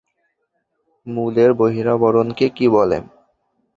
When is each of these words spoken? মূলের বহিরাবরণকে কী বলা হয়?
মূলের 1.07 1.51
বহিরাবরণকে 1.53 2.45
কী 2.49 2.65
বলা 2.67 2.97
হয়? 2.97 3.05